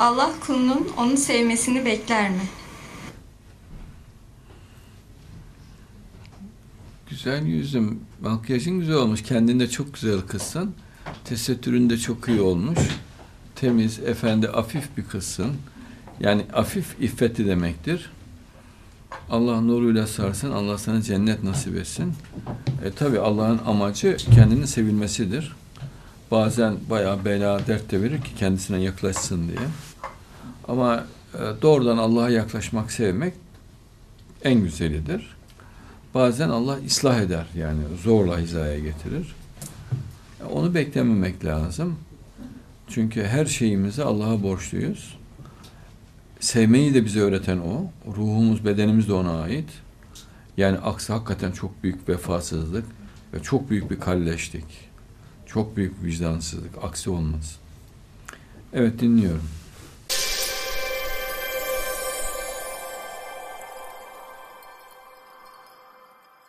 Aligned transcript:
Allah 0.00 0.32
kulunun 0.46 0.88
onu 0.96 1.16
sevmesini 1.16 1.84
bekler 1.84 2.30
mi? 2.30 2.42
Güzel 7.10 7.46
yüzüm. 7.46 8.00
Makyajın 8.22 8.78
güzel 8.80 8.96
olmuş. 8.96 9.22
Kendinde 9.22 9.70
çok 9.70 9.94
güzel 9.94 10.20
kızsın. 10.20 10.74
Tesettürün 11.24 11.90
de 11.90 11.98
çok 11.98 12.28
iyi 12.28 12.40
olmuş. 12.40 12.78
Temiz, 13.56 13.98
efendi, 13.98 14.48
afif 14.48 14.96
bir 14.96 15.04
kızsın. 15.04 15.52
Yani 16.20 16.42
afif 16.52 16.96
iffeti 17.00 17.46
demektir. 17.46 18.10
Allah 19.30 19.60
nuruyla 19.60 20.06
sarsın. 20.06 20.50
Allah 20.50 20.78
sana 20.78 21.02
cennet 21.02 21.44
nasip 21.44 21.76
etsin. 21.76 22.14
E 22.84 22.90
tabi 22.90 23.18
Allah'ın 23.18 23.60
amacı 23.66 24.16
kendinin 24.34 24.64
sevilmesidir. 24.64 25.52
Bazen 26.30 26.76
bayağı 26.90 27.24
bela 27.24 27.66
dert 27.66 27.90
de 27.90 28.02
verir 28.02 28.20
ki 28.20 28.34
kendisine 28.38 28.82
yaklaşsın 28.82 29.48
diye. 29.48 29.58
Ama 30.70 31.04
e, 31.34 31.38
doğrudan 31.62 31.98
Allah'a 31.98 32.30
yaklaşmak, 32.30 32.92
sevmek 32.92 33.34
en 34.44 34.60
güzelidir. 34.62 35.36
Bazen 36.14 36.48
Allah 36.48 36.78
ıslah 36.86 37.20
eder 37.20 37.46
yani 37.56 37.80
zorla 38.02 38.38
hizaya 38.38 38.78
getirir. 38.78 39.34
Onu 40.52 40.74
beklememek 40.74 41.44
lazım. 41.44 41.96
Çünkü 42.88 43.24
her 43.24 43.46
şeyimizi 43.46 44.04
Allah'a 44.04 44.42
borçluyuz. 44.42 45.18
Sevmeyi 46.40 46.94
de 46.94 47.04
bize 47.04 47.20
öğreten 47.20 47.58
O. 47.58 47.90
Ruhumuz, 48.16 48.64
bedenimiz 48.64 49.08
de 49.08 49.12
ona 49.12 49.40
ait. 49.40 49.68
Yani 50.56 50.78
aksi 50.78 51.12
hakikaten 51.12 51.52
çok 51.52 51.82
büyük 51.82 52.08
vefasızlık 52.08 52.84
ve 53.34 53.42
çok 53.42 53.70
büyük 53.70 53.90
bir 53.90 54.00
kalleşlik. 54.00 54.90
Çok 55.46 55.76
büyük 55.76 56.04
vicdansızlık. 56.04 56.70
Aksi 56.82 57.10
olmaz. 57.10 57.56
Evet 58.72 59.00
dinliyorum. 59.00 59.59